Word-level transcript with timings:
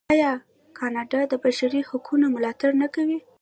آیا 0.13 0.31
کاناډا 0.77 1.19
د 1.31 1.33
بشري 1.43 1.81
حقونو 1.89 2.25
ملاتړ 2.35 2.71
نه 2.81 2.87
کوي؟ 2.95 3.19